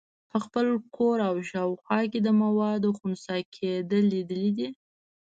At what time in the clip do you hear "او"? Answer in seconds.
1.29-1.35